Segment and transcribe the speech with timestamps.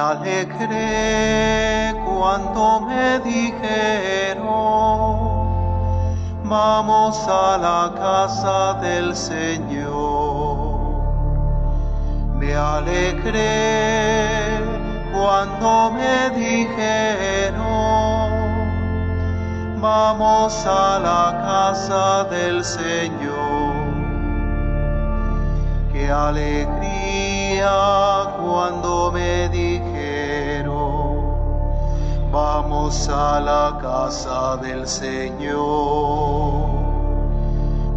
[0.00, 4.40] alegré cuando me dijeron,
[6.44, 10.70] vamos a la casa del Señor.
[12.38, 13.60] Me alegré
[15.12, 17.60] cuando me dijeron,
[19.80, 23.74] vamos a la casa del Señor.
[25.92, 27.70] Qué alegría
[28.40, 29.69] cuando me dijeron,
[32.88, 35.60] a la casa del Señor.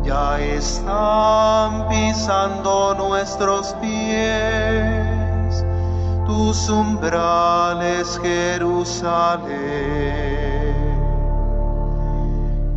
[0.03, 5.63] Ya están pisando nuestros pies
[6.25, 9.53] tus umbrales, Jerusalén.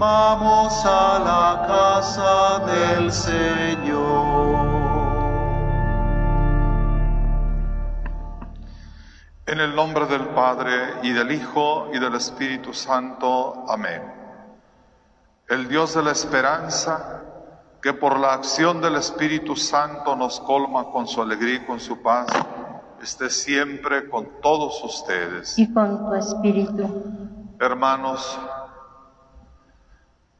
[0.00, 4.70] vamos a la casa del Señor.
[9.44, 13.66] En el nombre del Padre y del Hijo y del Espíritu Santo.
[13.68, 14.00] Amén.
[15.46, 17.22] El Dios de la esperanza,
[17.82, 22.00] que por la acción del Espíritu Santo nos colma con su alegría y con su
[22.00, 22.28] paz,
[23.02, 25.58] esté siempre con todos ustedes.
[25.58, 27.04] y con tu espíritu.
[27.58, 28.38] Hermanos,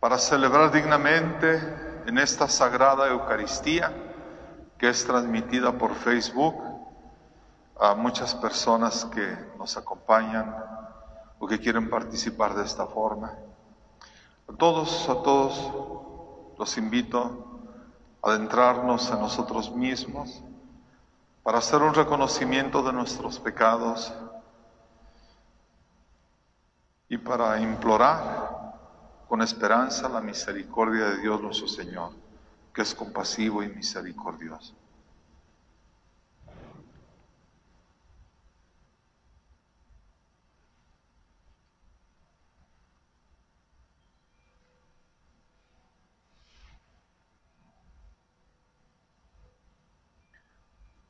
[0.00, 3.92] para celebrar dignamente en esta sagrada Eucaristía
[4.78, 6.54] que es transmitida por Facebook
[7.78, 10.56] a muchas personas que nos acompañan
[11.38, 13.34] o que quieren participar de esta forma.
[14.48, 15.70] A todos, a todos
[16.58, 17.60] los invito
[18.22, 20.42] a adentrarnos en nosotros mismos
[21.42, 24.12] para hacer un reconocimiento de nuestros pecados
[27.08, 28.69] y para implorar
[29.30, 32.10] con esperanza la misericordia de Dios nuestro Señor,
[32.74, 34.74] que es compasivo y misericordioso.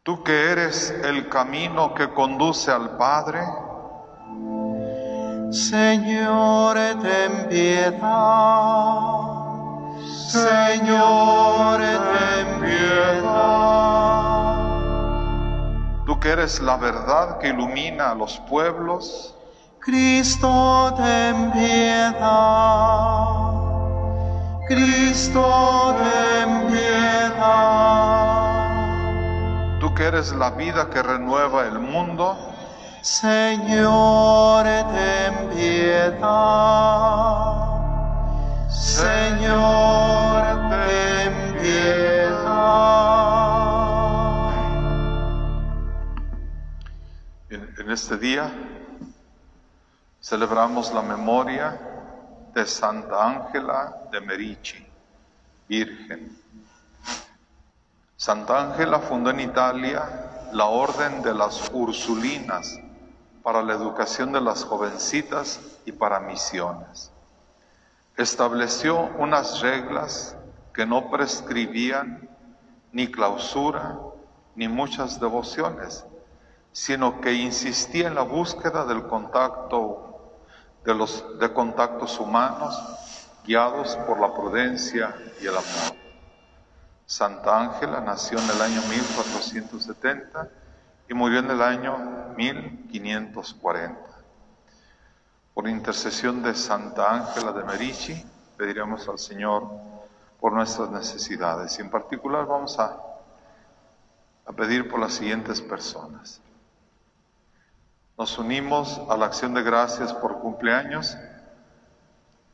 [0.03, 3.41] Tú que eres el camino que conduce al Padre,
[5.51, 8.01] Señor, ten piedad.
[10.29, 13.71] Señor, ten piedad.
[16.07, 19.35] tú que eres la verdad que ilumina a los pueblos,
[19.81, 22.21] Cristo, ten piedad.
[24.69, 27.91] Cristo, ten piedad.
[29.81, 32.50] tú que eres la vida que renueva el mundo,
[33.03, 36.21] Señor, ten piedad.
[38.69, 42.91] Señor, ten piedad.
[47.49, 48.53] En, en este día
[50.21, 51.81] celebramos la memoria
[52.55, 54.87] de Santa Ángela de Merici,
[55.67, 56.37] Virgen.
[58.15, 60.03] Santa Ángela fundó en Italia
[60.53, 62.79] la Orden de las Ursulinas
[63.43, 67.11] para la educación de las jovencitas y para misiones.
[68.17, 70.37] Estableció unas reglas
[70.75, 72.29] que no prescribían
[72.93, 73.99] ni clausura
[74.55, 76.05] ni muchas devociones,
[76.73, 80.07] sino que insistía en la búsqueda del contacto
[80.85, 80.95] de
[81.39, 82.75] de contactos humanos
[83.45, 85.97] guiados por la prudencia y el amor.
[87.07, 90.49] Santa Ángela nació en el año 1470
[91.11, 93.99] y murió en el año 1540.
[95.53, 98.25] Por intercesión de Santa Ángela de Merici,
[98.57, 99.69] pediremos al Señor
[100.39, 102.97] por nuestras necesidades y en particular vamos a,
[104.47, 106.41] a pedir por las siguientes personas.
[108.17, 111.17] Nos unimos a la acción de gracias por cumpleaños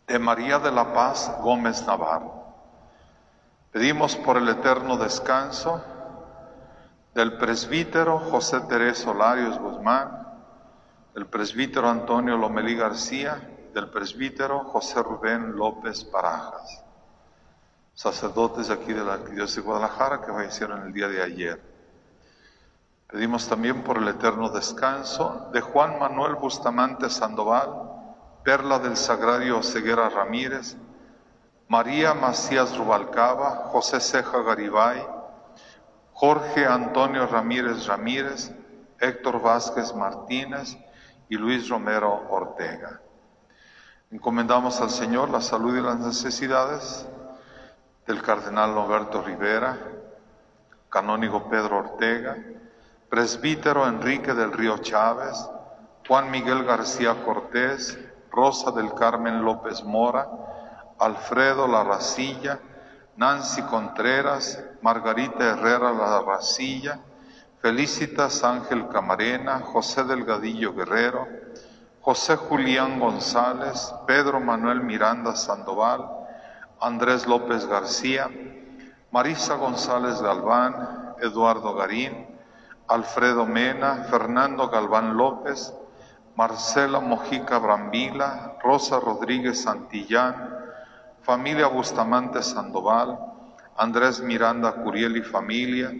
[0.07, 2.47] de María de la Paz Gómez Navarro.
[3.71, 5.85] Pedimos por el eterno descanso
[7.17, 10.23] del presbítero José Tereso Larios Guzmán,
[11.15, 13.41] del presbítero Antonio Lomelí García,
[13.73, 16.85] del presbítero José Rubén López Barajas,
[17.95, 21.63] sacerdotes aquí de la Arquidiócesis de Guadalajara que fallecieron el día de ayer.
[23.11, 27.71] Pedimos también por el eterno descanso de Juan Manuel Bustamante Sandoval,
[28.45, 30.77] Perla del Sagrario Ceguera Ramírez,
[31.69, 35.16] María Macías Rubalcaba, José Ceja Garibay,
[36.19, 38.51] Jorge Antonio Ramírez Ramírez,
[38.99, 40.79] Héctor Vázquez Martínez
[41.29, 43.03] y Luis Romero Ortega.
[44.11, 47.07] Encomendamos al Señor la salud y las necesidades
[48.07, 49.77] del cardenal Roberto Rivera,
[50.89, 52.35] canónigo Pedro Ortega,
[53.11, 55.47] presbítero Enrique del Río Chávez,
[56.09, 57.99] Juan Miguel García Cortés,
[58.31, 60.27] Rosa del Carmen López Mora,
[60.99, 62.59] Alfredo La Racilla,
[63.17, 67.01] Nancy Contreras, Margarita Herrera La Racilla,
[67.63, 71.27] Felicitas Ángel Camarena, José Delgadillo Guerrero,
[72.01, 76.07] José Julián González, Pedro Manuel Miranda Sandoval,
[76.79, 78.31] Andrés López García,
[79.11, 82.39] Marisa González Galván, Eduardo Garín,
[82.87, 85.73] Alfredo Mena, Fernando Galván López,
[86.37, 90.66] Marcela Mojica Brambila, Rosa Rodríguez Santillán,
[91.27, 93.19] familia Bustamante Sandoval,
[93.77, 95.93] Andrés Miranda Curiel y familia,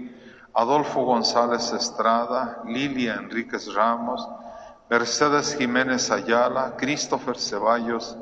[0.55, 4.27] Adolfo González Estrada, Lilia Enríquez Ramos,
[4.89, 8.17] Mercedes Jiménez Ayala, Christopher Ceballos,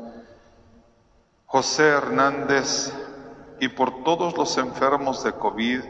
[1.45, 2.91] José Hernández
[3.61, 5.81] y por todos los enfermos de COVID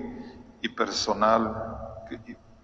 [0.62, 1.76] y personal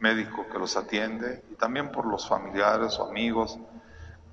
[0.00, 3.61] médico que los atiende y también por los familiares o amigos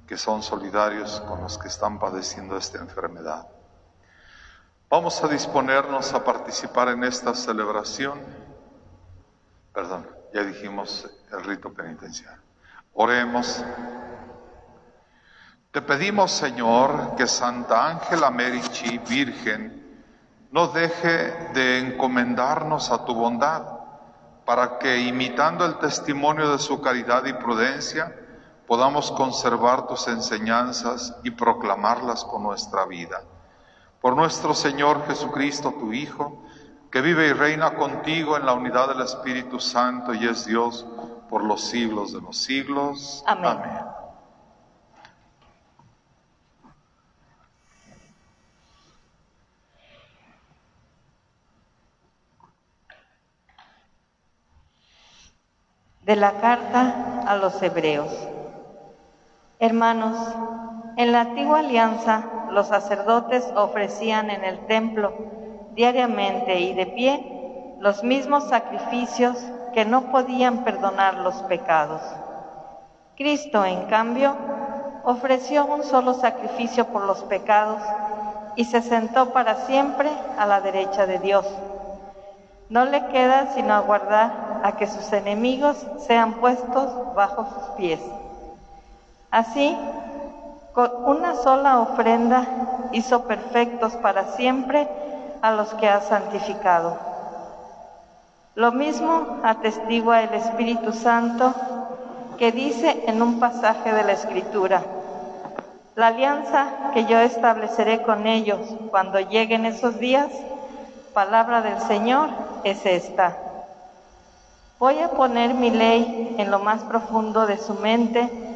[0.07, 3.47] que son solidarios con los que están padeciendo esta enfermedad.
[4.89, 8.22] Vamos a disponernos a participar en esta celebración.
[9.74, 12.39] Perdón, ya dijimos el rito penitencial.
[12.94, 13.65] Oremos.
[15.72, 20.06] Te pedimos, Señor, que Santa Ángela Merici, Virgen,
[20.51, 23.63] no deje de encomendarnos a tu bondad,
[24.46, 28.15] para que, imitando el testimonio de su caridad y prudencia,
[28.65, 33.22] podamos conservar tus enseñanzas y proclamarlas con nuestra vida.
[34.01, 36.43] Por nuestro Señor Jesucristo, tu Hijo,
[36.91, 40.85] que vive y reina contigo en la unidad del Espíritu Santo y es Dios
[41.29, 43.23] por los siglos de los siglos.
[43.27, 43.59] Amén.
[56.03, 58.09] De la carta a los hebreos.
[59.59, 60.17] Hermanos,
[60.95, 65.13] en la antigua alianza los sacerdotes ofrecían en el templo
[65.73, 69.37] diariamente y de pie los mismos sacrificios
[69.73, 72.01] que no podían perdonar los pecados.
[73.15, 74.35] Cristo, en cambio,
[75.03, 77.81] ofreció un solo sacrificio por los pecados
[78.55, 81.45] y se sentó para siempre a la derecha de Dios.
[82.69, 88.01] No le queda sino aguardar a que sus enemigos sean puestos bajo sus pies.
[89.31, 89.77] Así,
[90.77, 92.46] con una sola ofrenda
[92.91, 94.88] hizo perfectos para siempre
[95.41, 97.00] a los que ha santificado.
[98.53, 101.51] Lo mismo atestigua el Espíritu Santo
[102.38, 104.84] que dice en un pasaje de la Escritura,
[105.96, 108.60] la alianza que yo estableceré con ellos
[108.91, 110.29] cuando lleguen esos días,
[111.12, 112.29] palabra del Señor,
[112.63, 113.36] es esta.
[114.77, 118.46] Voy a poner mi ley en lo más profundo de su mente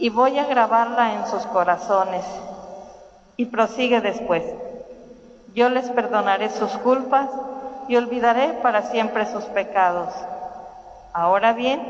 [0.00, 2.24] y voy a grabarla en sus corazones.
[3.36, 4.42] Y prosigue después.
[5.54, 7.28] Yo les perdonaré sus culpas
[7.86, 10.08] y olvidaré para siempre sus pecados.
[11.12, 11.82] Ahora bien,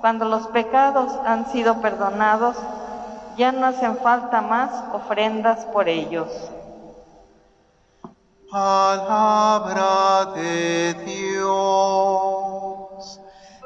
[0.00, 2.56] cuando los pecados han sido perdonados,
[3.36, 6.28] ya no hacen falta más ofrendas por ellos.
[8.50, 11.58] Palabra de Dios,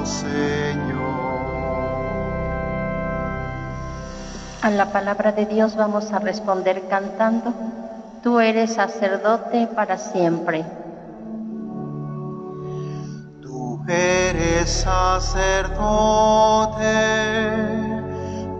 [0.09, 1.05] Señor.
[4.61, 7.53] A la palabra de Dios vamos a responder cantando.
[8.23, 10.65] Tú eres sacerdote para siempre.
[13.41, 15.75] Tú eres sacerdote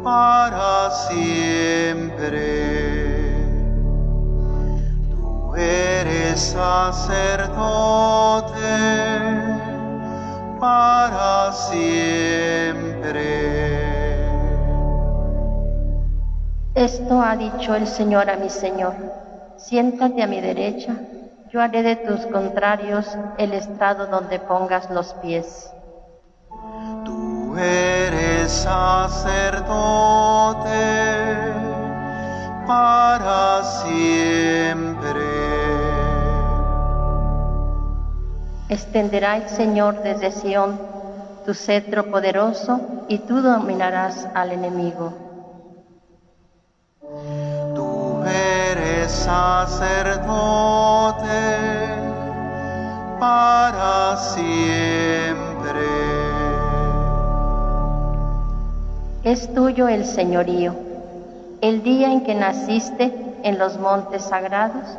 [0.03, 2.94] para siempre.
[5.55, 7.53] Tú eres sacerdote
[10.59, 13.05] para siempre.
[16.75, 18.95] Esto ha dicho el Señor a mi Señor.
[19.55, 20.93] Siéntate a mi derecha,
[21.49, 25.71] yo haré de tus contrarios el estrado donde pongas los pies.
[27.05, 29.55] Tú eres sacerdote
[32.67, 35.24] para siempre.
[38.67, 40.79] Extenderá el Señor desde Sión
[41.45, 45.13] tu cetro poderoso y tú dominarás al enemigo.
[47.75, 50.25] Tú eres sacerdote
[53.19, 55.85] para siempre.
[59.23, 60.73] Es tuyo el señorío.
[61.61, 64.97] El día en que naciste en los montes sagrados,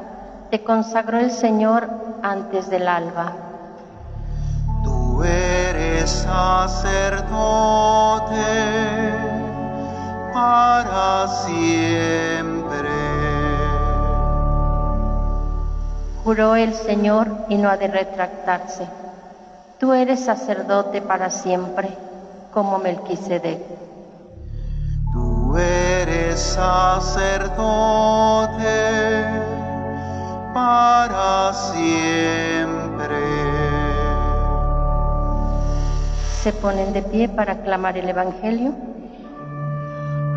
[0.53, 1.89] te consagró el Señor
[2.23, 3.46] antes del alba.
[5.17, 7.25] Tú eres sacerdote
[10.35, 12.91] para siempre.
[16.23, 18.87] Juró el Señor y no ha de retractarse.
[19.81, 21.89] Tú eres sacerdote para siempre,
[22.53, 23.63] como Melquisedec.
[25.15, 27.55] Tú eres sacerdote
[30.53, 33.36] para siempre.
[36.47, 38.73] Se ponen de pie para aclamar el Evangelio.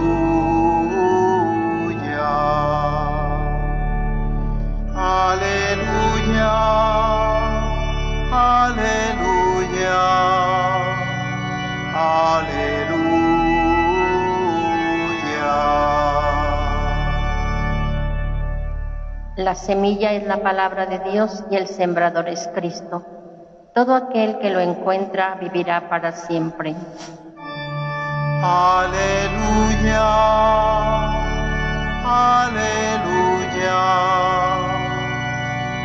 [4.95, 6.53] aleluya,
[8.31, 9.99] aleluya,
[11.93, 13.00] aleluya.
[19.43, 23.04] La semilla es la palabra de Dios y el sembrador es Cristo.
[23.73, 26.75] Todo aquel que lo encuentra vivirá para siempre.
[28.43, 29.97] Aleluya,
[32.06, 33.82] aleluya,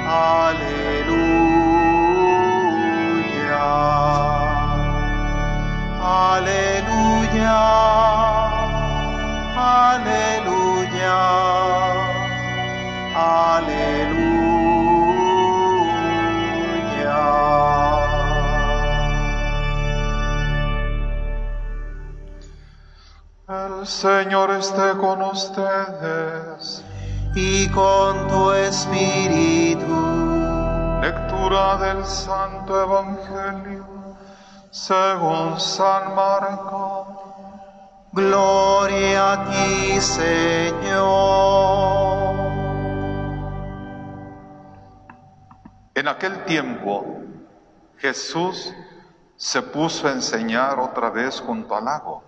[0.05, 1.17] aleluya,
[6.37, 7.57] aleluya,
[9.57, 11.46] aleluya.
[23.49, 26.85] El Señor esté con ustedes.
[27.37, 29.85] y con tu espíritu.
[31.03, 33.85] Lectura del Santo Evangelio
[34.71, 37.07] según San Marcos.
[38.13, 41.07] Gloria a ti, Señor.
[45.97, 47.23] En aquel tiempo
[47.97, 48.75] Jesús
[49.35, 52.23] se puso a enseñar otra vez junto al lago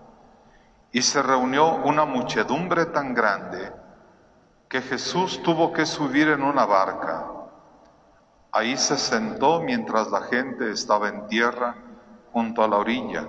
[0.90, 3.70] y se reunió una muchedumbre tan grande
[4.70, 7.26] que Jesús tuvo que subir en una barca.
[8.52, 11.74] Ahí se sentó mientras la gente estaba en tierra
[12.32, 13.28] junto a la orilla.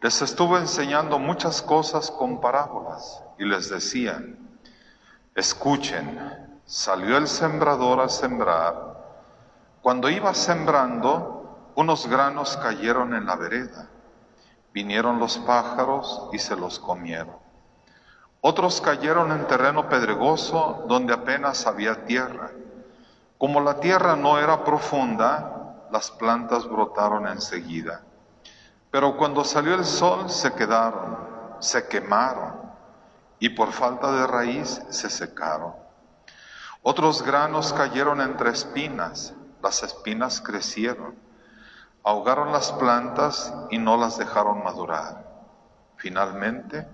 [0.00, 4.22] Les estuvo enseñando muchas cosas con parábolas y les decía,
[5.34, 8.89] escuchen, salió el sembrador a sembrar.
[9.82, 13.88] Cuando iba sembrando, unos granos cayeron en la vereda.
[14.74, 17.36] Vinieron los pájaros y se los comieron.
[18.42, 22.50] Otros cayeron en terreno pedregoso donde apenas había tierra.
[23.38, 28.02] Como la tierra no era profunda, las plantas brotaron enseguida.
[28.90, 31.16] Pero cuando salió el sol se quedaron,
[31.60, 32.60] se quemaron
[33.38, 35.74] y por falta de raíz se secaron.
[36.82, 41.14] Otros granos cayeron entre espinas, las espinas crecieron,
[42.02, 45.28] ahogaron las plantas y no las dejaron madurar.
[45.96, 46.86] Finalmente,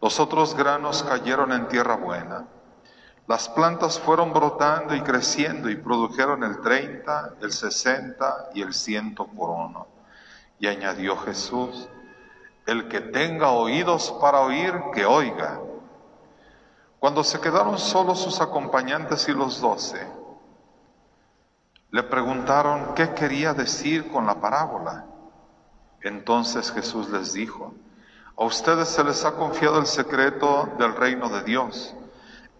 [0.00, 2.46] los otros granos cayeron en tierra buena.
[3.26, 9.14] Las plantas fueron brotando y creciendo y produjeron el 30, el 60 y el 100
[9.16, 9.88] por uno.
[10.60, 11.88] Y añadió Jesús,
[12.66, 15.60] el que tenga oídos para oír, que oiga.
[17.00, 20.06] Cuando se quedaron solos sus acompañantes y los doce,
[21.90, 25.04] le preguntaron qué quería decir con la parábola.
[26.02, 27.74] Entonces Jesús les dijo,
[28.36, 31.94] a ustedes se les ha confiado el secreto del reino de Dios.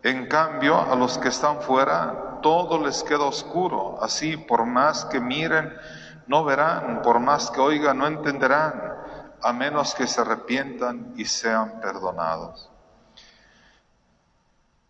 [0.02, 3.98] En cambio, a los que están fuera, todo les queda oscuro.
[4.02, 5.72] Así, por más que miren,
[6.26, 8.94] no verán, por más que oigan, no entenderán,
[9.42, 12.70] a menos que se arrepientan y sean perdonados.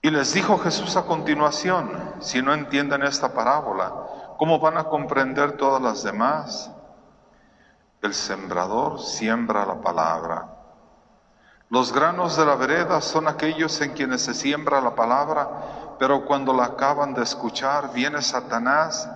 [0.02, 3.92] Y les dijo Jesús a continuación, si no entienden esta parábola,
[4.38, 6.70] ¿cómo van a comprender todas las demás?
[8.02, 10.48] El sembrador siembra la palabra.
[11.68, 16.52] Los granos de la vereda son aquellos en quienes se siembra la palabra, pero cuando
[16.52, 19.08] la acaban de escuchar, viene Satanás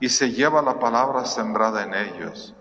[0.00, 2.54] y se lleva la palabra sembrada en ellos.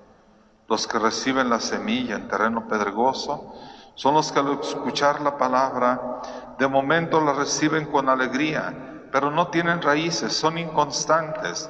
[0.68, 3.54] Los que reciben la semilla en terreno pedregoso
[3.96, 6.22] son los que al escuchar la palabra,
[6.58, 11.70] de momento la reciben con alegría, pero no tienen raíces, son inconstantes.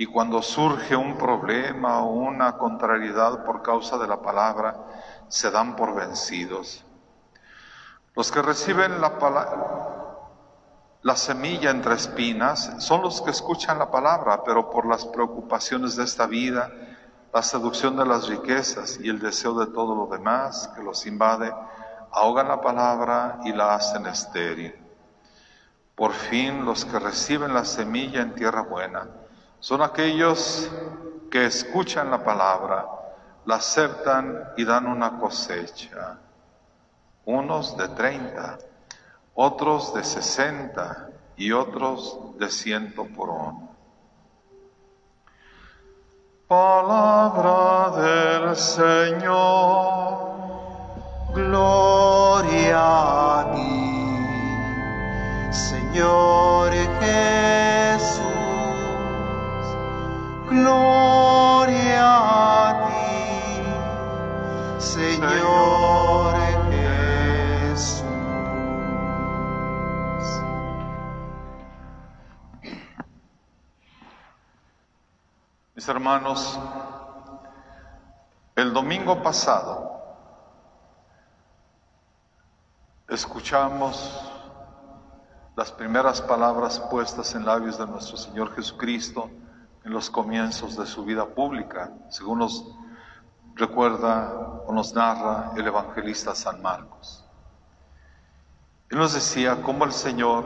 [0.00, 4.76] Y cuando surge un problema o una contrariedad por causa de la palabra,
[5.26, 6.84] se dan por vencidos.
[8.14, 9.18] Los que reciben la,
[11.02, 16.04] la semilla entre espinas son los que escuchan la palabra, pero por las preocupaciones de
[16.04, 16.70] esta vida,
[17.34, 21.52] la seducción de las riquezas y el deseo de todo lo demás que los invade,
[22.12, 24.76] ahogan la palabra y la hacen estéril.
[25.96, 29.08] Por fin los que reciben la semilla en tierra buena
[29.60, 30.70] son aquellos
[31.30, 32.86] que escuchan la palabra,
[33.44, 36.18] la aceptan y dan una cosecha.
[37.24, 38.58] Unos de treinta,
[39.34, 43.68] otros de sesenta y otros de ciento por uno.
[46.46, 50.28] Palabra del Señor.
[51.34, 54.16] Gloria a ti,
[55.52, 57.87] Señor Jesús.
[60.50, 62.08] Gloria
[62.68, 63.60] a ti,
[64.80, 66.36] Señor
[66.70, 68.02] Jesús.
[75.74, 76.58] Mis hermanos,
[78.56, 80.00] el domingo pasado
[83.06, 84.24] escuchamos
[85.56, 89.28] las primeras palabras puestas en labios de nuestro Señor Jesucristo
[89.88, 92.62] en los comienzos de su vida pública, según nos
[93.54, 97.24] recuerda o nos narra el evangelista San Marcos.
[98.90, 100.44] Él nos decía cómo el Señor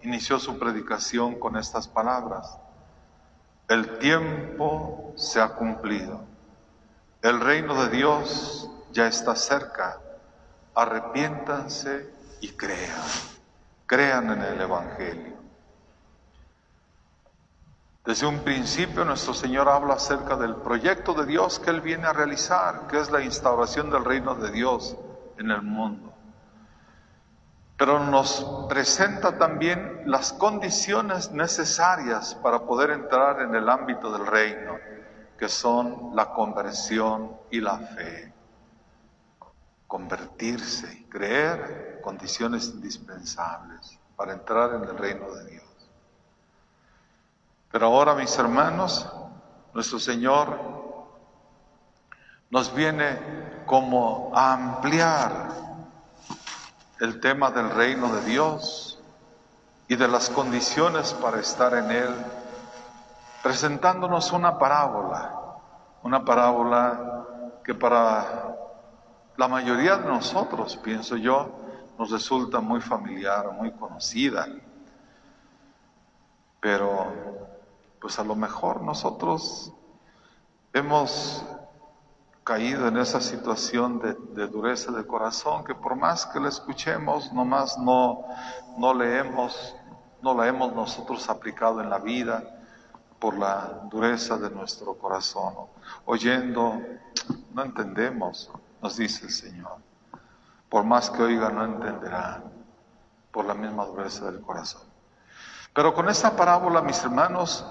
[0.00, 2.58] inició su predicación con estas palabras.
[3.68, 6.22] El tiempo se ha cumplido.
[7.20, 10.00] El reino de Dios ya está cerca.
[10.74, 13.02] Arrepiéntanse y crean.
[13.84, 15.31] Crean en el Evangelio.
[18.04, 22.12] Desde un principio nuestro Señor habla acerca del proyecto de Dios que Él viene a
[22.12, 24.96] realizar, que es la instauración del reino de Dios
[25.38, 26.12] en el mundo
[27.82, 34.76] pero nos presenta también las condiciones necesarias para poder entrar en el ámbito del reino,
[35.36, 38.32] que son la conversión y la fe.
[39.88, 45.61] Convertirse creer, condiciones indispensables para entrar en el reino de Dios.
[47.72, 49.10] Pero ahora, mis hermanos,
[49.72, 50.58] nuestro Señor
[52.50, 55.48] nos viene como a ampliar
[57.00, 59.00] el tema del reino de Dios
[59.88, 62.14] y de las condiciones para estar en Él,
[63.42, 65.32] presentándonos una parábola,
[66.02, 67.24] una parábola
[67.64, 68.54] que para
[69.38, 71.50] la mayoría de nosotros, pienso yo,
[71.98, 74.46] nos resulta muy familiar, muy conocida.
[76.60, 77.51] Pero,
[78.02, 79.72] pues a lo mejor nosotros
[80.72, 81.44] hemos
[82.42, 87.78] caído en esa situación de, dureza de corazón que por más que la escuchemos, nomás
[87.78, 88.24] no,
[88.76, 89.76] no leemos,
[90.20, 92.42] no la hemos nosotros aplicado en la vida
[93.20, 95.54] por la dureza de nuestro corazón.
[96.04, 96.82] Oyendo,
[97.54, 98.50] no entendemos,
[98.82, 99.76] nos dice el Señor.
[100.68, 102.42] Por más que oiga, no entenderá
[103.30, 104.82] por la misma dureza del corazón.
[105.72, 107.64] Pero con esta parábola, mis hermanos,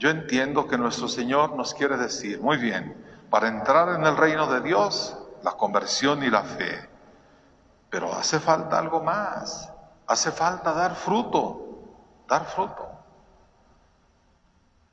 [0.00, 2.96] yo entiendo que nuestro Señor nos quiere decir, muy bien,
[3.28, 6.88] para entrar en el reino de Dios, la conversión y la fe.
[7.90, 9.70] Pero hace falta algo más.
[10.06, 11.82] Hace falta dar fruto,
[12.26, 12.88] dar fruto.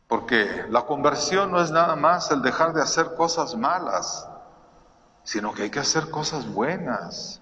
[0.09, 4.27] Porque la conversión no es nada más el dejar de hacer cosas malas,
[5.23, 7.39] sino que hay que hacer cosas buenas,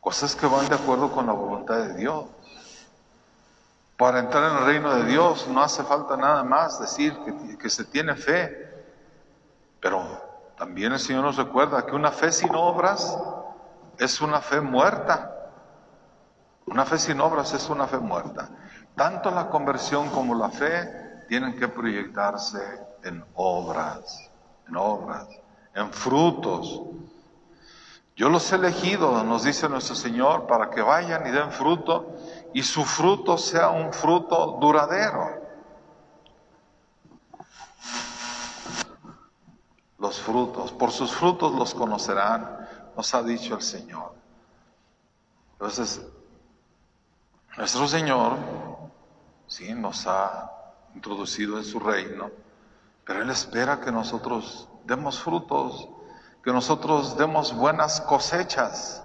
[0.00, 2.26] cosas que van de acuerdo con la voluntad de Dios.
[3.98, 7.18] Para entrar en el reino de Dios no hace falta nada más decir
[7.58, 8.86] que, se tiene fe,
[9.80, 10.06] pero
[10.56, 13.18] también el Señor nos recuerda que una fe sin obras
[13.98, 15.50] es una fe muerta.
[16.66, 18.48] Una fe sin obras es una fe muerta.
[18.94, 22.60] Tanto la conversión como la fe tienen que proyectarse
[23.02, 24.30] en obras,
[24.68, 25.26] en obras,
[25.74, 26.82] en frutos.
[28.14, 32.14] Yo los he elegido, nos dice nuestro Señor, para que vayan y den fruto
[32.54, 35.48] y su fruto sea un fruto duradero.
[39.98, 44.14] los frutos, por sus frutos los conocerán, nos ha dicho el Señor.
[45.52, 46.00] Entonces,
[47.56, 48.36] nuestro Señor,
[49.46, 50.50] sí, nos ha
[50.94, 52.30] introducido en su reino,
[53.04, 55.88] pero Él espera que nosotros demos frutos,
[56.44, 59.02] que nosotros demos buenas cosechas.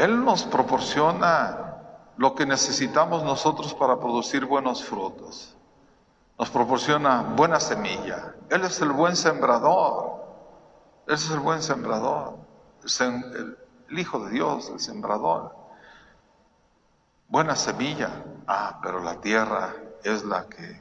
[0.00, 1.76] Él nos proporciona
[2.16, 5.56] lo que necesitamos nosotros para producir buenos frutos
[6.40, 8.34] nos proporciona buena semilla.
[8.48, 10.24] Él es el buen sembrador.
[11.06, 12.38] Él es el buen sembrador.
[12.98, 13.58] El,
[13.90, 15.54] el Hijo de Dios, el sembrador.
[17.28, 20.80] Buena semilla, ah, pero la tierra es la que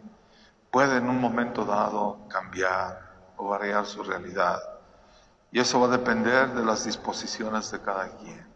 [0.72, 4.62] puede en un momento dado cambiar o variar su realidad.
[5.52, 8.49] Y eso va a depender de las disposiciones de cada quien.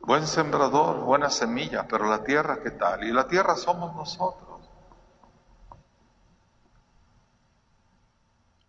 [0.00, 3.04] Buen sembrador, buena semilla, pero la tierra, ¿qué tal?
[3.04, 4.60] Y la tierra somos nosotros.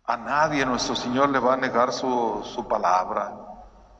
[0.04, 3.32] A nadie nuestro Señor le va a negar su, su palabra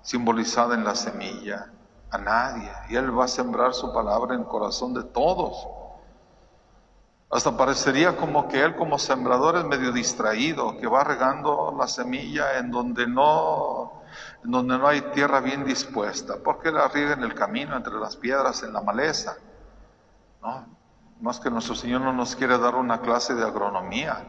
[0.03, 1.73] simbolizada en la semilla.
[2.11, 2.71] A nadie.
[2.91, 5.67] Y Él va a sembrar su palabra en el corazón de todos.
[7.31, 12.59] Hasta parecería como que Él como sembrador es medio distraído, que va regando la semilla
[12.59, 14.02] en donde no,
[14.43, 16.37] donde no hay tierra bien dispuesta.
[16.43, 19.37] porque la riega en el camino, entre las piedras, en la maleza?
[20.43, 20.67] No,
[21.21, 24.25] más que nuestro Señor no nos quiere dar una clase de agronomía.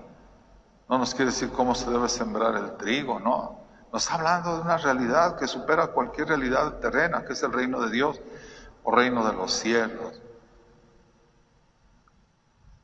[0.88, 3.64] No nos quiere decir cómo se debe sembrar el trigo, no.
[3.92, 7.82] Nos está hablando de una realidad que supera cualquier realidad terrena, que es el reino
[7.82, 8.20] de Dios
[8.84, 10.22] o reino de los cielos.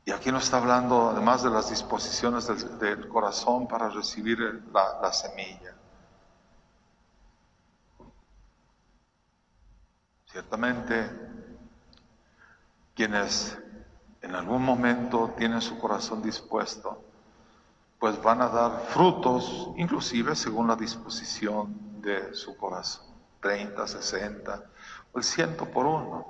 [0.04, 2.48] Y aquí nos está hablando además de las disposiciones
[2.80, 4.38] del, corazón para recibir
[4.72, 5.74] la semilla.
[10.32, 11.10] Ciertamente,
[12.94, 13.58] quienes
[14.22, 17.02] en algún momento tienen su corazón dispuesto,
[17.98, 23.06] pues van a dar frutos, inclusive según la disposición de su corazón,
[23.40, 24.64] 30, 60
[25.12, 26.26] o el ciento por uno.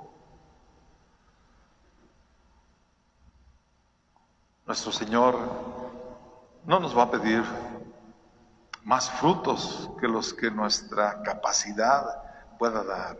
[4.65, 5.37] Nuestro Señor
[6.65, 7.43] no nos va a pedir
[8.83, 13.17] más frutos que los que nuestra capacidad pueda dar.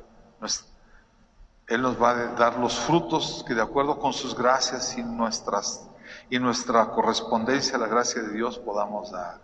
[1.71, 5.87] Él nos va a dar los frutos que de acuerdo con sus gracias y nuestras
[6.29, 9.39] y nuestra correspondencia a la gracia de Dios podamos dar.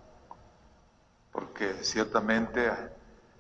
[1.32, 2.70] Porque ciertamente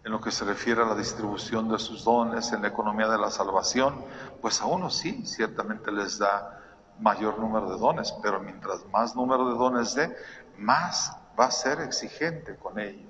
[0.06, 3.17] en lo que se refiere a la distribución de sus dones, en la economía de
[3.17, 4.06] la salvación,
[4.41, 6.62] pues a unos sí, ciertamente les da
[7.02, 10.15] mayor número de dones, pero mientras más número de dones dé,
[10.58, 13.10] más va a ser exigente con ello.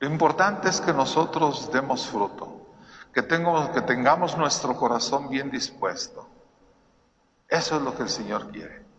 [0.00, 2.59] Lo importante es que nosotros demos fruto,
[3.12, 6.28] que, que tengamos nuestro corazón bien dispuesto.
[7.48, 8.90] Eso es lo que el Señor quiere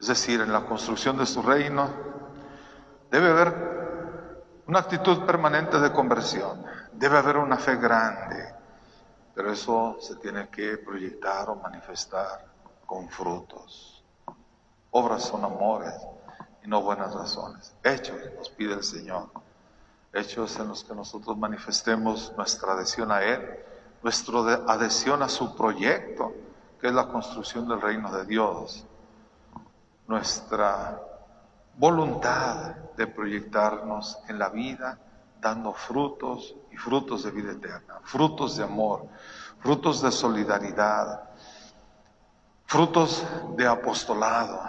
[0.00, 1.90] es decir, en la construcción de su reino,
[3.10, 8.54] debe haber una actitud permanente de conversión, debe haber una fe grande,
[9.34, 12.46] pero eso se tiene que proyectar o manifestar
[12.86, 14.02] con frutos.
[14.92, 15.94] Obras son amores
[16.64, 17.74] y no buenas razones.
[17.84, 19.28] Hechos nos pide el Señor.
[20.12, 23.60] Hechos en los que nosotros manifestemos nuestra adhesión a Él,
[24.02, 26.32] nuestra adhesión a su proyecto,
[26.80, 28.86] que es la construcción del reino de Dios
[30.10, 31.00] nuestra
[31.76, 34.98] voluntad de proyectarnos en la vida
[35.40, 39.06] dando frutos y frutos de vida eterna, frutos de amor,
[39.60, 41.30] frutos de solidaridad,
[42.66, 43.24] frutos
[43.56, 44.60] de apostolado,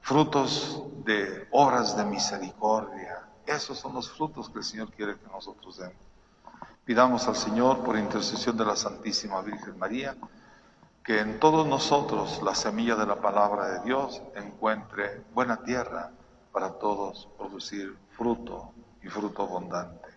[0.00, 3.27] frutos de obras de misericordia.
[3.48, 5.96] Esos son los frutos que el Señor quiere que nosotros demos.
[6.84, 10.14] Pidamos al Señor por intercesión de la Santísima Virgen María,
[11.02, 16.10] que en todos nosotros la semilla de la palabra de Dios encuentre buena tierra
[16.52, 18.70] para todos producir fruto
[19.02, 20.08] y fruto abundante.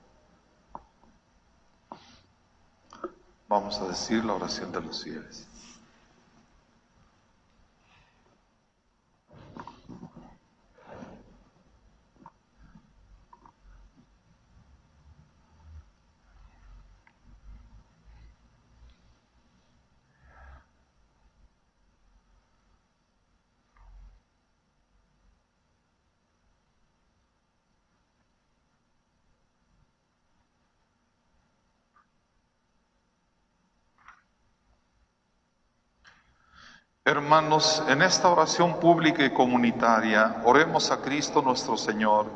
[3.48, 5.48] Vamos a decir la oración de los fieles.
[37.04, 42.28] Hermanos, en esta oración pública y comunitaria, oremos a Cristo nuestro Señor.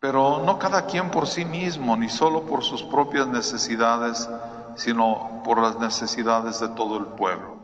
[0.00, 4.30] Pero no cada quien por sí mismo, ni solo por sus propias necesidades,
[4.76, 7.58] sino por las necesidades de todo el pueblo.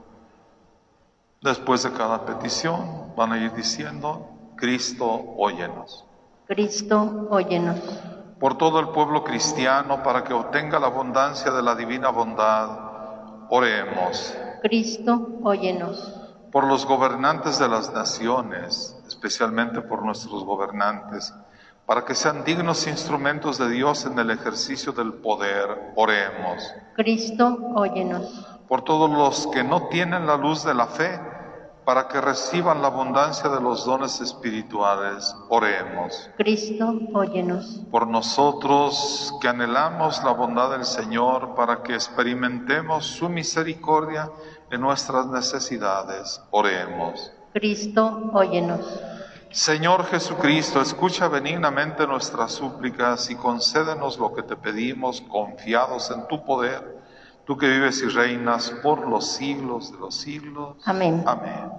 [1.40, 5.06] Después de cada petición van a ir diciendo, Cristo,
[5.38, 6.04] óyenos.
[6.46, 7.80] Cristo, óyenos
[8.38, 12.70] por todo el pueblo cristiano para que obtenga la abundancia de la divina bondad.
[13.50, 14.36] Oremos.
[14.62, 16.14] Cristo, óyenos.
[16.52, 21.34] Por los gobernantes de las naciones, especialmente por nuestros gobernantes,
[21.84, 25.92] para que sean dignos instrumentos de Dios en el ejercicio del poder.
[25.96, 26.74] Oremos.
[26.94, 28.46] Cristo, óyenos.
[28.68, 31.18] Por todos los que no tienen la luz de la fe,
[31.88, 36.28] para que reciban la abundancia de los dones espirituales, oremos.
[36.36, 37.80] Cristo, óyenos.
[37.90, 44.30] Por nosotros que anhelamos la bondad del Señor, para que experimentemos su misericordia
[44.70, 47.32] en nuestras necesidades, oremos.
[47.54, 48.84] Cristo, óyenos.
[49.50, 56.44] Señor Jesucristo, escucha benignamente nuestras súplicas y concédenos lo que te pedimos, confiados en tu
[56.44, 56.97] poder
[57.48, 60.76] tú que vives y reinas por los siglos de los siglos.
[60.84, 61.24] Amén.
[61.26, 61.70] Amén.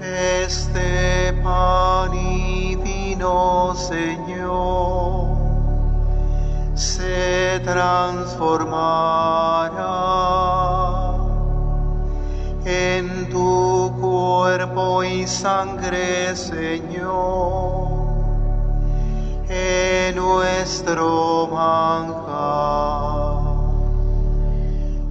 [0.00, 4.35] Este pan y vino, Señor,
[7.56, 8.74] se transformará
[12.66, 17.88] en tu cuerpo y sangre, Señor,
[19.48, 23.36] en nuestro manjar.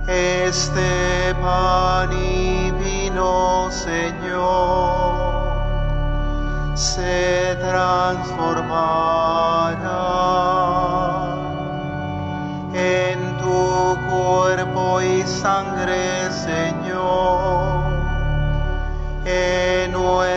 [0.07, 5.15] Este pan y vino, Señor,
[6.75, 9.14] se transformará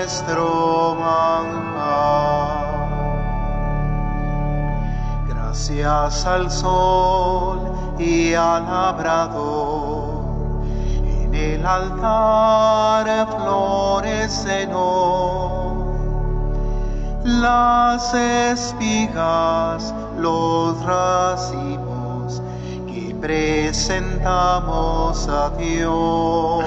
[0.08, 0.96] nuestro.
[5.28, 7.60] Gracias al sol
[7.98, 10.64] y al labrador,
[11.04, 14.70] en el altar florecen
[17.24, 22.40] las espigas, los racimos
[22.86, 26.64] que presentamos a Dios.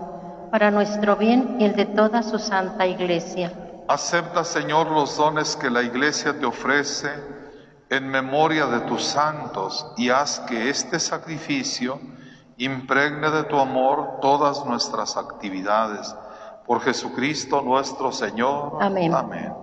[0.51, 3.51] para nuestro bien y el de toda su santa iglesia.
[3.87, 7.09] Acepta, Señor, los dones que la Iglesia te ofrece
[7.89, 11.99] en memoria de tus santos y haz que este sacrificio
[12.57, 16.15] impregne de tu amor todas nuestras actividades.
[16.65, 18.77] Por Jesucristo nuestro Señor.
[18.79, 19.13] Amén.
[19.13, 19.62] Amén.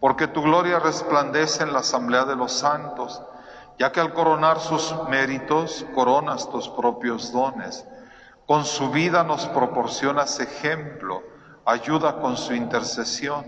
[0.00, 3.22] porque tu gloria resplandece en la asamblea de los santos,
[3.78, 7.86] ya que al coronar sus méritos coronas tus propios dones.
[8.46, 11.22] Con su vida nos proporcionas ejemplo,
[11.66, 13.44] ayuda con su intercesión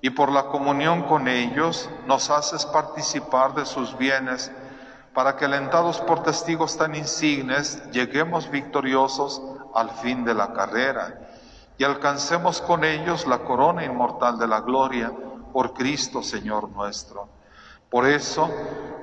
[0.00, 4.50] y por la comunión con ellos nos haces participar de sus bienes,
[5.12, 9.42] para que alentados por testigos tan insignes lleguemos victoriosos
[9.74, 11.20] al fin de la carrera
[11.76, 15.12] y alcancemos con ellos la corona inmortal de la gloria
[15.52, 17.28] por Cristo Señor nuestro.
[17.90, 18.48] Por eso,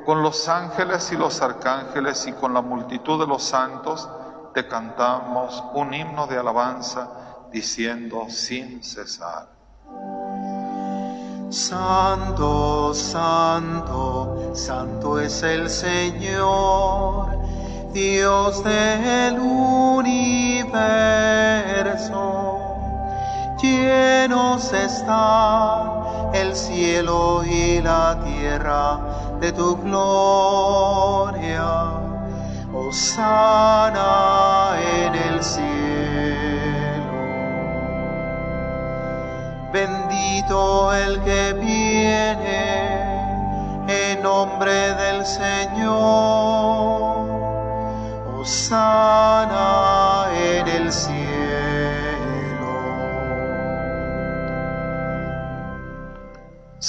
[0.06, 4.08] con los ángeles y los arcángeles y con la multitud de los santos,
[4.54, 7.10] te cantamos un himno de alabanza
[7.52, 9.50] diciendo sin cesar.
[11.50, 17.30] Santo, santo, santo es el Señor,
[17.94, 20.48] Dios del universo.
[23.62, 29.00] Llenos está el cielo y la tierra
[29.40, 31.64] de tu gloria.
[32.74, 34.06] Osana
[34.80, 35.68] en el cielo.
[39.72, 42.98] Bendito el que viene
[43.88, 45.98] en nombre del Señor.
[48.40, 49.87] Osana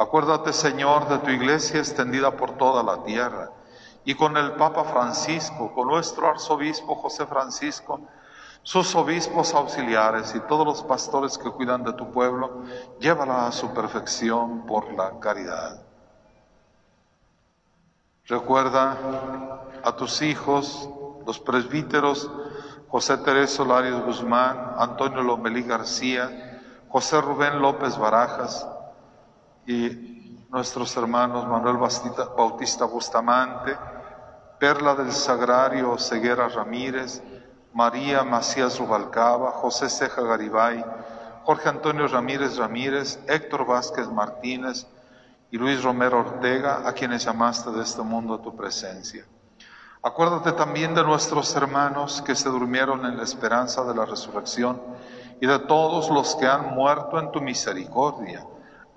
[0.00, 3.50] Acuérdate, Señor, de tu iglesia extendida por toda la tierra
[4.04, 8.00] y con el Papa Francisco, con nuestro arzobispo José Francisco,
[8.62, 12.62] sus obispos auxiliares y todos los pastores que cuidan de tu pueblo,
[13.00, 15.82] llévala a su perfección por la caridad.
[18.26, 18.96] Recuerda
[19.82, 20.88] a tus hijos,
[21.26, 22.30] los presbíteros
[22.88, 28.64] José Tereso Larios Guzmán, Antonio Lomelí García, José Rubén López Barajas
[29.68, 33.76] y nuestros hermanos Manuel Bautista Bustamante,
[34.58, 37.22] Perla del Sagrario Ceguera Ramírez,
[37.74, 40.82] María Macías Rubalcaba, José Ceja Garibay,
[41.44, 44.86] Jorge Antonio Ramírez Ramírez, Héctor Vázquez Martínez
[45.50, 49.26] y Luis Romero Ortega, a quienes llamaste de este mundo a tu presencia.
[50.02, 54.80] Acuérdate también de nuestros hermanos que se durmieron en la esperanza de la resurrección
[55.42, 58.46] y de todos los que han muerto en tu misericordia.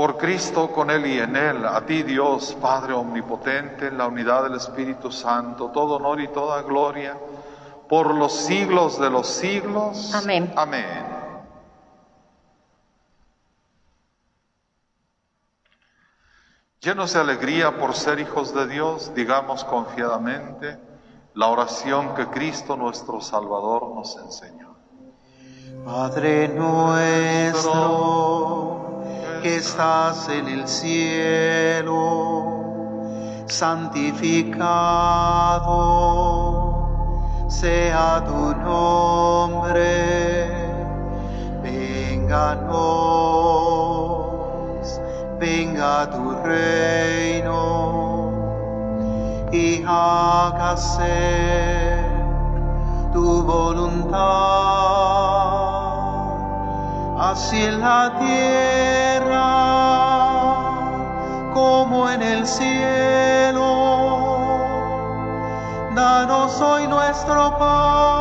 [0.00, 4.44] Por Cristo, con Él y en Él, a ti Dios, Padre Omnipotente, en la unidad
[4.44, 7.18] del Espíritu Santo, todo honor y toda gloria,
[7.86, 10.14] por los siglos de los siglos.
[10.14, 10.50] Amén.
[10.56, 11.04] Amén.
[16.80, 20.78] Llenos de alegría por ser hijos de Dios, digamos confiadamente,
[21.34, 24.78] la oración que Cristo nuestro Salvador nos enseñó.
[25.84, 27.60] Padre nuestro
[29.42, 31.94] que estás en el cielo,
[33.46, 34.66] santificado
[37.48, 39.80] sea tu nombre,
[45.40, 48.30] venga tu reino
[49.52, 51.18] y hágase
[53.12, 54.20] tu voluntad,
[57.18, 58.89] así la tierra
[61.90, 63.58] como en el cielo.
[65.92, 68.19] Danos hoy nuestro pan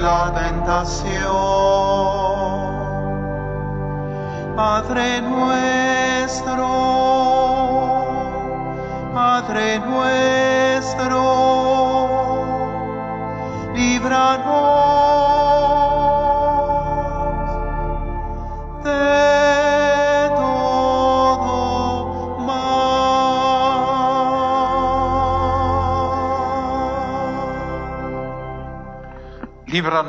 [0.00, 1.20] la tentación.
[4.56, 6.66] Padre nuestro,
[9.14, 10.49] Padre nuestro,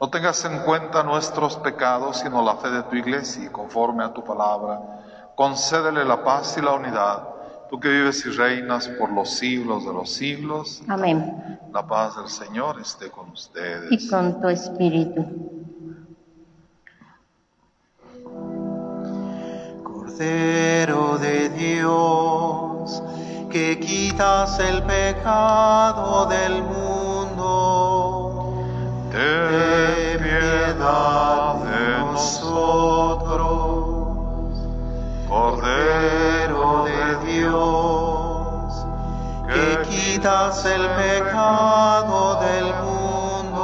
[0.00, 4.14] No tengas en cuenta nuestros pecados, sino la fe de tu iglesia, y conforme a
[4.14, 4.80] tu palabra,
[5.36, 7.28] concédele la paz y la unidad.
[7.68, 11.60] Tú que vives y reinas por los siglos de los siglos, Amén.
[11.70, 13.92] la paz del Señor esté con ustedes.
[13.92, 15.22] Y con tu espíritu.
[19.84, 23.02] Cordero de Dios,
[23.50, 26.89] que quitas el pecado del mundo,
[29.20, 33.50] Ten piedad de nosotros.
[35.28, 38.86] Cordero de Dios,
[39.46, 43.60] que quitas el pecado del mundo,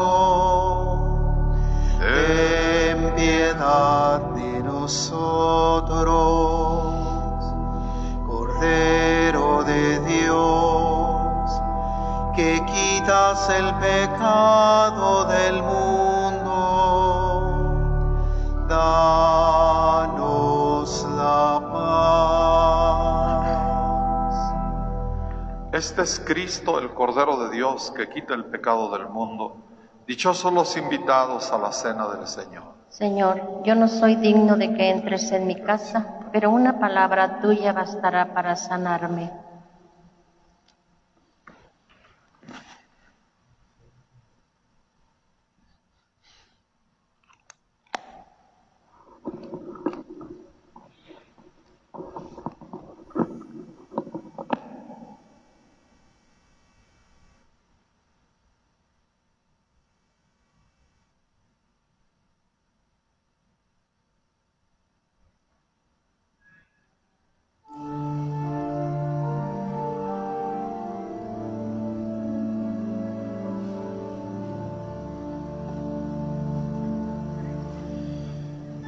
[2.01, 5.17] ten piedad de nosotros.
[8.27, 10.76] Cordero de Dios,
[12.37, 16.45] que quitas el pecado del mundo,
[18.69, 20.27] danos
[21.17, 22.57] la paz.
[25.73, 29.57] Este es Cristo, el Cordero de Dios, que quita el pecado del mundo.
[30.07, 32.65] Dichosos los invitados a la cena del Señor.
[32.91, 37.73] Señor, yo no soy digno de que entres en mi casa, pero una palabra tuya
[37.73, 39.46] bastará para sanarme.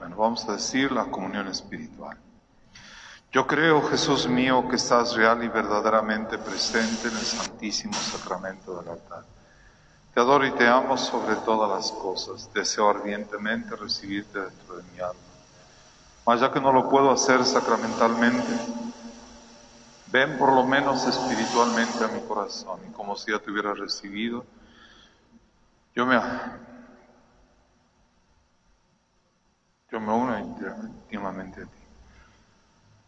[0.00, 2.16] Bueno, vamos a decir la comunión espiritual.
[3.30, 8.88] Yo creo, Jesús mío, que estás real y verdaderamente presente en el santísimo sacramento del
[8.88, 9.22] altar.
[10.12, 12.52] Te adoro y te amo sobre todas las cosas.
[12.52, 15.20] Deseo ardientemente recibirte dentro de mi alma.
[16.26, 18.52] Mas ya que no lo puedo hacer sacramentalmente,
[20.08, 24.44] ven por lo menos espiritualmente a mi corazón y como si ya te hubiera recibido,
[25.94, 26.18] yo me,
[29.92, 31.78] Yo me uno íntimamente a ti.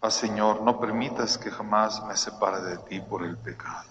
[0.03, 3.89] Ah, Señor, no permitas que jamás me separe de ti por el pecado.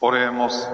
[0.00, 0.68] Oremos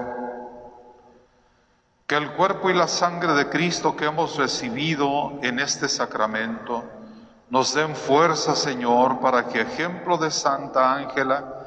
[2.05, 6.83] que el cuerpo y la sangre de Cristo que hemos recibido en este sacramento
[7.49, 11.60] nos den fuerza, Señor, para que ejemplo de Santa Ángela,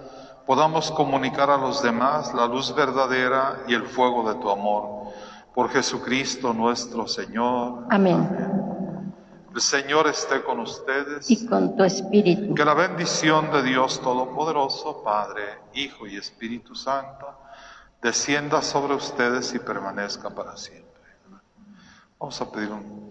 [0.46, 5.12] podamos comunicar a los demás la luz verdadera y el fuego de tu amor.
[5.54, 7.84] Por Jesucristo nuestro Señor.
[7.90, 8.54] Amén.
[9.54, 11.30] El Señor esté con ustedes.
[11.30, 12.54] Y con tu espíritu.
[12.54, 17.26] Que la bendición de Dios Todopoderoso, Padre, Hijo y Espíritu Santo,
[18.02, 20.84] descienda sobre ustedes y permanezca para siempre.
[22.18, 22.70] Vamos a pedir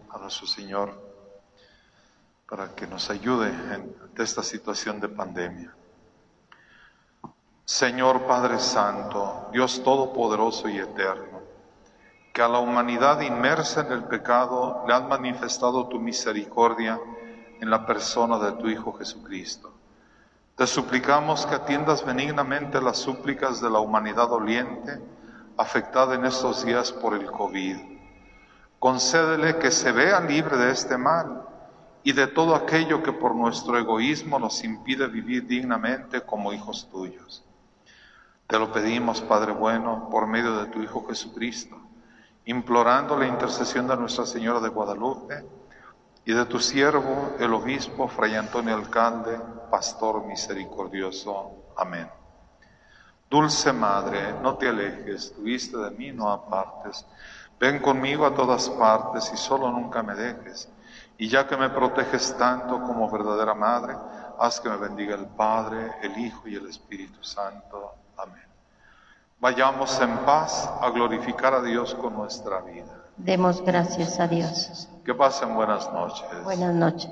[0.09, 1.01] a nuestro Señor
[2.49, 5.73] para que nos ayude en esta situación de pandemia.
[7.65, 11.39] Señor Padre Santo, Dios Todopoderoso y Eterno,
[12.33, 16.99] que a la humanidad inmersa en el pecado le has manifestado tu misericordia
[17.61, 19.71] en la persona de tu Hijo Jesucristo.
[20.57, 25.01] Te suplicamos que atiendas benignamente las súplicas de la humanidad doliente
[25.55, 27.77] afectada en estos días por el COVID.
[28.77, 31.47] Concédele que se vea libre de este mal
[32.03, 37.45] y de todo aquello que por nuestro egoísmo nos impide vivir dignamente como hijos tuyos.
[38.47, 41.75] Te lo pedimos, Padre bueno, por medio de tu Hijo Jesucristo,
[42.45, 45.45] implorando la intercesión de Nuestra Señora de Guadalupe
[46.25, 49.39] y de tu siervo, el obispo Fray Antonio Alcalde,
[49.71, 51.73] pastor misericordioso.
[51.77, 52.09] Amén.
[53.29, 57.05] Dulce Madre, no te alejes, tuviste de mí, no apartes.
[57.59, 60.69] Ven conmigo a todas partes y solo nunca me dejes.
[61.17, 63.95] Y ya que me proteges tanto como verdadera Madre,
[64.37, 68.02] haz que me bendiga el Padre, el Hijo y el Espíritu Santo.
[68.17, 68.43] Amén.
[69.39, 73.03] Vayamos en paz a glorificar a Dios con nuestra vida.
[73.17, 74.87] Demos gracias a Dios.
[75.05, 76.43] Que pasen buenas noches.
[76.43, 77.11] Buenas noches.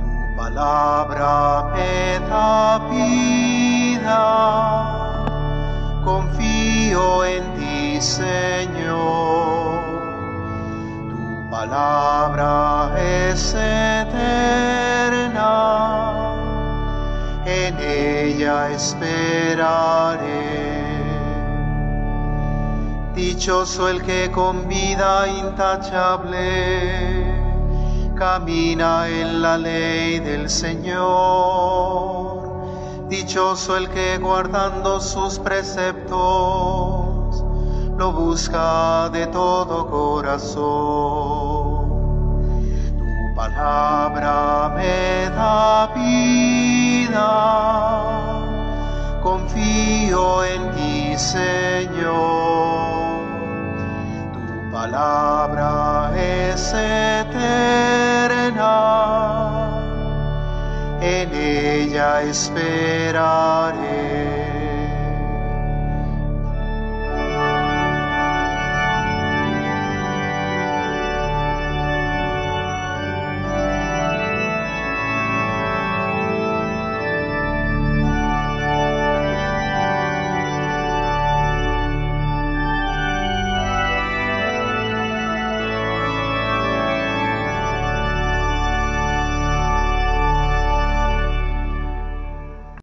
[0.00, 4.73] Tu palabra me da vida,
[8.04, 9.80] Señor.
[11.08, 14.26] Tu palabra es eterna,
[17.46, 20.44] en ella esperaré.
[23.14, 26.44] Dichoso el que con vida intachable
[28.16, 31.94] camina en la ley del Señor.
[33.08, 37.03] Dichoso el que guardando sus preceptos
[37.96, 40.64] lo busca de todo corazón.
[42.98, 47.30] Tu palabra me da vida,
[49.22, 52.14] confío en ti, Señor.
[54.32, 57.44] Tu palabra es eterna,
[61.00, 63.14] en ella esperaré.